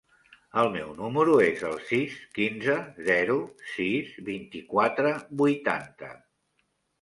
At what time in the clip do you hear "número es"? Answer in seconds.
1.01-1.59